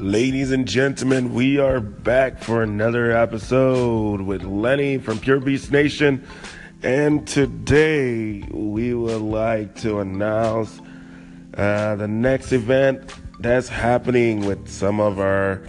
Ladies 0.00 0.50
and 0.50 0.66
gentlemen, 0.66 1.34
we 1.34 1.58
are 1.58 1.78
back 1.78 2.42
for 2.42 2.62
another 2.62 3.12
episode 3.12 4.22
with 4.22 4.42
Lenny 4.42 4.96
from 4.96 5.18
Pure 5.18 5.40
Beast 5.40 5.70
Nation. 5.70 6.26
And 6.82 7.28
today 7.28 8.40
we 8.50 8.94
would 8.94 9.20
like 9.20 9.74
to 9.80 9.98
announce 10.00 10.80
uh, 11.52 11.96
the 11.96 12.08
next 12.08 12.52
event 12.52 13.12
that's 13.40 13.68
happening 13.68 14.46
with 14.46 14.70
some 14.70 15.00
of 15.00 15.20
our 15.20 15.60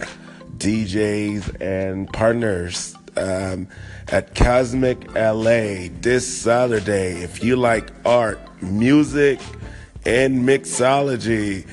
DJs 0.56 1.60
and 1.60 2.10
partners 2.10 2.96
um, 3.18 3.68
at 4.08 4.34
Cosmic 4.34 5.14
LA 5.14 5.88
this 6.00 6.26
Saturday. 6.26 7.22
If 7.22 7.44
you 7.44 7.56
like 7.56 7.90
art, 8.06 8.40
music, 8.62 9.40
and 10.06 10.48
mixology, 10.48 11.66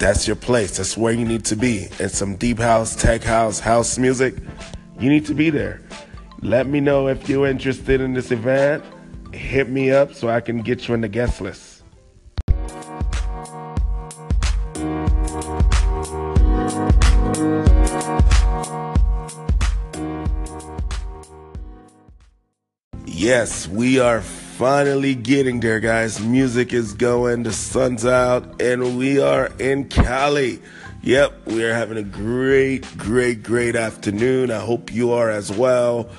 that's 0.00 0.26
your 0.26 0.34
place. 0.34 0.78
That's 0.78 0.96
where 0.96 1.12
you 1.12 1.24
need 1.26 1.44
to 1.44 1.56
be. 1.56 1.86
And 2.00 2.10
some 2.10 2.34
deep 2.34 2.58
house, 2.58 2.96
tech 2.96 3.22
house, 3.22 3.60
house 3.60 3.98
music, 3.98 4.34
you 4.98 5.10
need 5.10 5.26
to 5.26 5.34
be 5.34 5.50
there. 5.50 5.82
Let 6.40 6.66
me 6.66 6.80
know 6.80 7.06
if 7.06 7.28
you're 7.28 7.46
interested 7.46 8.00
in 8.00 8.14
this 8.14 8.32
event. 8.32 8.82
Hit 9.32 9.68
me 9.68 9.92
up 9.92 10.14
so 10.14 10.28
I 10.28 10.40
can 10.40 10.62
get 10.62 10.88
you 10.88 10.94
on 10.94 11.02
the 11.02 11.08
guest 11.08 11.40
list. 11.40 11.84
Yes, 23.04 23.68
we 23.68 24.00
are 24.00 24.22
finally 24.60 25.14
getting 25.14 25.58
there, 25.60 25.80
guys. 25.80 26.20
Music 26.20 26.74
is 26.74 26.92
going, 26.92 27.44
the 27.44 27.50
sun's 27.50 28.04
out, 28.04 28.60
and 28.60 28.98
we 28.98 29.18
are 29.18 29.46
in 29.58 29.88
Cali. 29.88 30.60
Yep, 31.02 31.46
we 31.46 31.64
are 31.64 31.72
having 31.72 31.96
a 31.96 32.02
great, 32.02 32.84
great, 32.98 33.42
great 33.42 33.74
afternoon. 33.74 34.50
I 34.50 34.58
hope 34.58 34.92
you 34.92 35.12
are 35.12 35.30
as 35.30 35.50
well. 35.50 36.10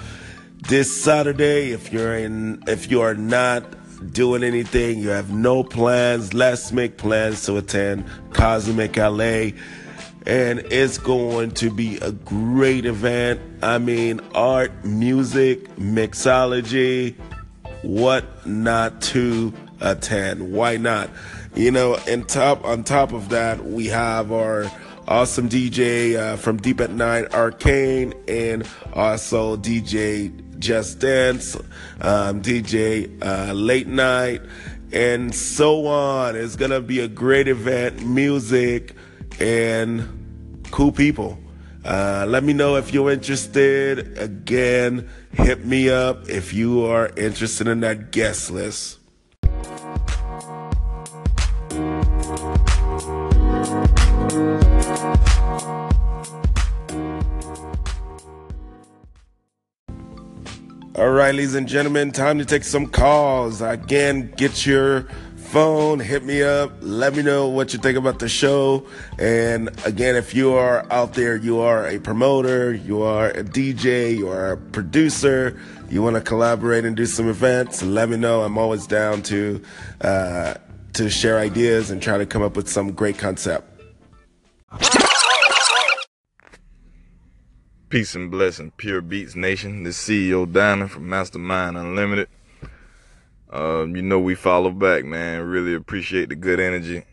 This 0.68 1.04
Saturday, 1.04 1.70
if 1.70 1.94
you're 1.94 2.18
in, 2.18 2.64
if 2.66 2.90
you 2.90 3.02
are 3.02 3.14
not 3.14 3.64
doing 4.12 4.44
anything, 4.44 4.98
you 4.98 5.10
have 5.10 5.32
no 5.32 5.64
plans, 5.64 6.34
let's 6.34 6.72
make 6.72 6.98
plans 6.98 7.46
to 7.46 7.58
attend 7.58 8.06
Cosmic 8.34 8.98
LA. 8.98 9.52
And 10.26 10.62
it's 10.72 10.98
going 10.98 11.52
to 11.52 11.70
be 11.70 11.98
a 11.98 12.12
great 12.12 12.88
event. 12.88 13.40
I 13.62 13.78
mean, 13.78 14.20
art, 14.34 14.84
music, 14.84 15.76
mixology, 15.76 17.14
what 17.84 18.46
not 18.46 19.02
to 19.02 19.54
attend. 19.80 20.54
Why 20.54 20.78
not? 20.78 21.10
You 21.56 21.72
know, 21.72 21.98
and 22.08 22.28
top 22.28 22.64
on 22.64 22.84
top 22.84 23.12
of 23.12 23.30
that, 23.30 23.64
we 23.66 23.88
have 23.88 24.32
our 24.32 24.72
awesome 25.08 25.50
DJ 25.50 26.16
uh, 26.16 26.38
from 26.38 26.58
Deep 26.58 26.80
at 26.80 26.92
Night, 26.92 27.34
Arcane, 27.34 28.14
and 28.28 28.68
also 28.94 29.58
DJ 29.58 30.32
Just 30.60 31.00
Dance, 31.00 31.56
um, 32.00 32.42
DJ 32.42 33.22
uh, 33.22 33.54
Late 33.54 33.88
Night, 33.88 34.42
and 34.94 35.34
so 35.34 35.88
on. 35.88 36.36
It's 36.36 36.56
gonna 36.56 36.82
be 36.82 37.00
a 37.00 37.08
great 37.08 37.48
event, 37.48 38.06
music, 38.06 38.96
and 39.40 40.64
cool 40.72 40.92
people. 40.92 41.38
Uh, 41.84 42.26
let 42.28 42.44
me 42.44 42.54
know 42.54 42.76
if 42.76 42.94
you're 42.94 43.12
interested. 43.12 44.18
Again, 44.18 45.10
hit 45.34 45.66
me 45.66 45.90
up 45.90 46.30
if 46.30 46.54
you 46.54 46.86
are 46.86 47.12
interested 47.18 47.68
in 47.68 47.80
that 47.80 48.12
guest 48.12 48.52
list. 48.52 49.00
All 60.94 61.10
right, 61.10 61.34
ladies 61.34 61.56
and 61.56 61.68
gentlemen, 61.68 62.12
time 62.12 62.38
to 62.38 62.46
take 62.46 62.64
some 62.64 62.86
calls. 62.86 63.62
Again, 63.62 64.32
get 64.38 64.68
your 64.68 65.08
phone, 65.52 66.00
hit 66.00 66.24
me 66.24 66.42
up, 66.42 66.72
let 66.80 67.14
me 67.14 67.22
know 67.22 67.50
what 67.50 67.74
you 67.74 67.80
think 67.80 67.98
about 67.98 68.20
the 68.20 68.30
show. 68.30 68.88
And 69.20 69.70
again, 69.86 70.16
if 70.16 70.34
you 70.34 70.54
are 70.54 70.90
out 70.90 71.14
there, 71.14 71.36
you 71.36 71.60
are 71.60 71.86
a 71.88 72.00
promoter, 72.00 72.74
you 72.74 73.02
are 73.02 73.28
a 73.32 73.44
DJ, 73.44 74.18
you 74.18 74.30
are 74.30 74.54
a 74.54 74.58
producer, 74.58 75.60
you 75.90 76.02
want 76.02 76.16
to 76.16 76.22
collaborate 76.22 76.86
and 76.86 76.96
do 76.96 77.06
some 77.06 77.28
events, 77.28 77.84
let 77.84 78.08
me 78.08 78.16
know. 78.16 78.44
I'm 78.44 78.58
always 78.58 78.88
down 78.88 79.24
to 79.24 79.62
uh, 80.00 80.54
to 80.94 81.10
share 81.10 81.38
ideas 81.38 81.92
and 81.92 82.02
try 82.02 82.18
to 82.18 82.26
come 82.26 82.42
up 82.42 82.56
with 82.56 82.70
some 82.70 82.94
great 82.94 83.18
concept. 83.18 83.68
Peace 87.90 88.16
and 88.16 88.32
blessing, 88.32 88.72
Pure 88.78 89.02
Beats 89.02 89.36
Nation. 89.36 89.84
This 89.84 90.02
CEO 90.02 90.50
Diamond 90.50 90.92
from 90.92 91.10
Mastermind 91.10 91.78
Unlimited. 91.78 92.30
Um, 93.52 93.96
you 93.96 94.02
know 94.02 94.20
we 94.20 94.36
follow 94.36 94.72
back, 94.72 95.04
man. 95.04 95.44
Really 95.44 95.74
appreciate 95.74 96.30
the 96.30 96.36
good 96.36 96.60
energy. 96.60 97.04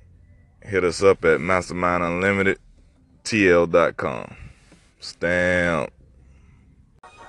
Hit 0.63 0.85
us 0.85 1.03
up 1.03 1.25
at 1.25 1.41
Mastermind 1.41 2.05
Unlimited, 2.05 2.59
TL.com. 3.25 4.37
Stamp. 5.01 5.93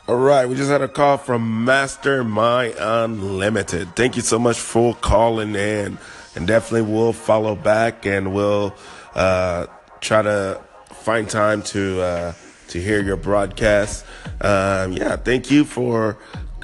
All 0.07 0.15
right, 0.15 0.47
we 0.47 0.55
just 0.55 0.71
had 0.71 0.81
a 0.81 0.87
call 0.87 1.17
from 1.17 1.65
Mastermind 1.65 2.75
Unlimited. 2.79 3.95
Thank 3.95 4.15
you 4.15 4.23
so 4.23 4.39
much 4.39 4.59
for 4.59 4.95
calling 4.95 5.55
in, 5.55 5.99
and 6.35 6.47
definitely 6.47 6.91
we'll 6.91 7.13
follow 7.13 7.55
back 7.55 8.05
and 8.05 8.33
we'll 8.33 8.75
uh, 9.13 9.67
try 10.01 10.21
to 10.21 10.61
find 10.89 11.29
time 11.29 11.61
to 11.61 12.01
uh, 12.01 12.33
to 12.69 12.81
hear 12.81 13.01
your 13.01 13.17
broadcast. 13.17 14.05
Um, 14.41 14.93
yeah, 14.93 15.15
thank 15.15 15.51
you 15.51 15.63
for 15.63 16.17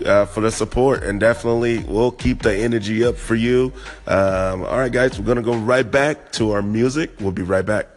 uh, 0.04 0.26
for 0.26 0.42
the 0.42 0.52
support, 0.52 1.04
and 1.04 1.20
definitely 1.20 1.80
we'll 1.80 2.12
keep 2.12 2.42
the 2.42 2.56
energy 2.56 3.04
up 3.04 3.16
for 3.16 3.36
you. 3.36 3.72
Um, 4.08 4.64
all 4.64 4.78
right, 4.78 4.92
guys, 4.92 5.20
we're 5.20 5.26
gonna 5.26 5.42
go 5.42 5.56
right 5.56 5.90
back 5.90 6.32
to 6.34 6.52
our 6.52 6.62
music. 6.62 7.12
We'll 7.20 7.32
be 7.32 7.44
right 7.44 7.66
back. 7.66 7.88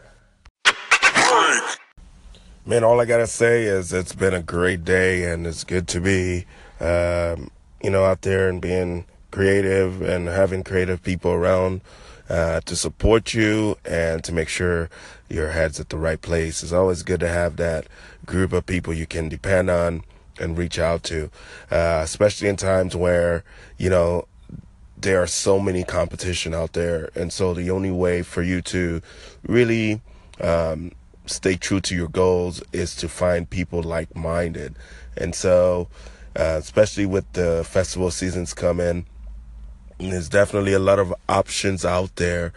Man, 2.66 2.84
all 2.84 3.00
I 3.00 3.06
gotta 3.06 3.26
say 3.26 3.64
is 3.64 3.92
it's 3.92 4.14
been 4.14 4.34
a 4.34 4.42
great 4.42 4.84
day, 4.84 5.31
and 5.32 5.47
it's 5.47 5.64
good 5.64 5.88
to 5.88 6.00
be, 6.00 6.44
um, 6.81 7.50
you 7.82 7.91
know, 7.91 8.04
out 8.04 8.22
there 8.22 8.48
and 8.48 8.60
being 8.60 9.06
creative 9.30 10.03
and 10.03 10.28
having 10.28 10.65
creative 10.65 11.03
people 11.03 11.30
around 11.30 11.80
uh, 12.28 12.60
to 12.60 12.76
support 12.76 13.34
you 13.34 13.76
and 13.84 14.22
to 14.25 14.32
make 14.32 14.48
sure 14.48 14.91
your 15.28 15.50
head's 15.50 15.80
at 15.80 15.88
the 15.88 15.97
right 15.97 16.20
place. 16.20 16.62
It's 16.62 16.72
always 16.72 17.03
good 17.03 17.20
to 17.20 17.28
have 17.28 17.56
that 17.56 17.86
group 18.26 18.53
of 18.53 18.66
people 18.66 18.92
you 18.92 19.06
can 19.06 19.28
depend 19.28 19.70
on 19.70 20.03
and 20.38 20.56
reach 20.56 20.78
out 20.78 21.03
to, 21.04 21.31
uh, 21.71 22.00
especially 22.03 22.49
in 22.49 22.56
times 22.56 22.94
where, 22.94 23.44
you 23.76 23.91
know, 23.91 24.26
there 24.97 25.22
are 25.22 25.26
so 25.26 25.60
many 25.60 25.84
competition 25.84 26.54
out 26.54 26.72
there. 26.72 27.10
And 27.15 27.32
so 27.32 27.54
the 27.54 27.71
only 27.71 27.91
way 27.91 28.22
for 28.22 28.43
you 28.43 28.60
to 28.62 29.00
really, 29.47 30.00
um, 30.41 30.93
stay 31.27 31.56
true 31.56 31.81
to 31.81 31.94
your 31.94 32.09
goals 32.09 32.62
is 32.72 32.94
to 32.97 33.09
find 33.09 33.48
people 33.48 33.82
like 33.82 34.15
minded. 34.16 34.75
And 35.16 35.34
so, 35.34 35.88
uh, 36.37 36.56
especially 36.59 37.06
with 37.06 37.31
the 37.32 37.65
festival 37.65 38.10
seasons 38.10 38.54
coming, 38.54 39.06
there's 39.98 40.28
definitely 40.28 40.72
a 40.72 40.78
lot 40.78 40.98
of 40.98 41.15
options 41.28 41.84
out 41.84 42.16
there. 42.16 42.53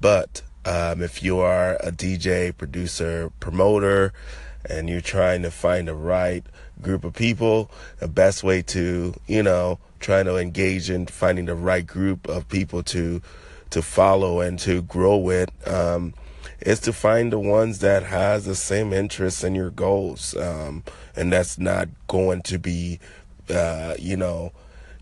But 0.00 0.42
um, 0.64 1.02
if 1.02 1.22
you 1.22 1.38
are 1.38 1.76
a 1.76 1.92
DJ, 1.92 2.56
producer, 2.56 3.30
promoter, 3.40 4.12
and 4.68 4.88
you're 4.88 5.00
trying 5.00 5.42
to 5.42 5.50
find 5.50 5.88
the 5.88 5.94
right 5.94 6.44
group 6.80 7.04
of 7.04 7.14
people, 7.14 7.70
the 7.98 8.08
best 8.08 8.42
way 8.42 8.62
to, 8.62 9.14
you 9.26 9.42
know, 9.42 9.78
trying 10.00 10.24
to 10.24 10.36
engage 10.36 10.90
in 10.90 11.06
finding 11.06 11.46
the 11.46 11.54
right 11.54 11.86
group 11.86 12.28
of 12.28 12.48
people 12.48 12.82
to 12.82 13.20
to 13.70 13.82
follow 13.82 14.40
and 14.40 14.58
to 14.58 14.82
grow 14.82 15.16
with 15.16 15.48
um, 15.68 16.12
is 16.60 16.80
to 16.80 16.92
find 16.92 17.32
the 17.32 17.38
ones 17.38 17.78
that 17.78 18.02
has 18.02 18.44
the 18.44 18.54
same 18.54 18.92
interests 18.92 19.44
in 19.44 19.54
your 19.54 19.70
goals, 19.70 20.36
um, 20.36 20.82
and 21.16 21.32
that's 21.32 21.58
not 21.58 21.88
going 22.08 22.42
to 22.42 22.58
be, 22.58 22.98
uh, 23.48 23.94
you 23.98 24.16
know, 24.16 24.52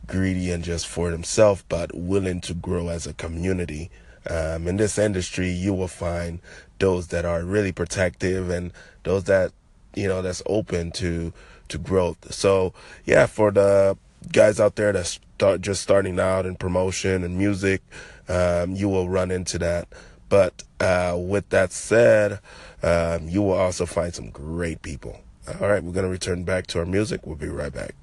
greedy 0.07 0.51
and 0.51 0.65
just 0.65 0.87
for 0.87 1.11
themselves, 1.11 1.65
but 1.69 1.95
willing 1.95 2.41
to 2.41 2.55
grow 2.55 2.89
as 2.89 3.07
a 3.07 3.15
community. 3.15 3.91
Um, 4.29 4.67
in 4.69 4.77
this 4.77 4.99
industry, 4.99 5.51
you 5.51 5.75
will 5.75 5.89
find 5.89 6.41
those 6.79 7.09
that 7.09 7.25
are 7.25 7.45
really 7.45 7.73
protective 7.73 8.51
and 8.51 8.73
those 9.05 9.25
that 9.25 9.53
you 9.95 10.07
know 10.09 10.23
that's 10.23 10.43
open 10.47 10.93
to 10.93 11.33
to 11.69 11.79
growth. 11.79 12.33
So 12.33 12.73
yeah, 13.05 13.27
for 13.27 13.51
the 13.51 13.97
guys 14.33 14.61
out 14.61 14.77
there 14.77 14.93
that 14.93 15.07
start 15.07 15.61
just 15.61 15.83
starting 15.83 16.19
out 16.19 16.47
in 16.47 16.57
promotion 16.57 17.25
and 17.25 17.39
music, 17.39 17.83
um, 18.29 18.73
you 18.75 18.89
will 18.89 19.09
run 19.09 19.31
into 19.31 19.59
that. 19.59 19.89
But 20.29 20.63
uh, 20.81 21.17
with 21.19 21.49
that 21.51 21.73
said, 21.73 22.41
um, 22.83 23.29
you 23.29 23.43
will 23.43 23.55
also 23.55 23.87
find 23.87 24.15
some 24.15 24.31
great 24.31 24.83
people. 24.83 25.21
All 25.61 25.69
right, 25.69 25.83
we're 25.83 25.93
gonna 25.93 26.09
return 26.09 26.45
back 26.45 26.67
to 26.69 26.81
our 26.81 26.87
music. 26.87 27.27
We'll 27.27 27.37
be 27.37 27.49
right 27.49 27.73
back. 27.73 27.95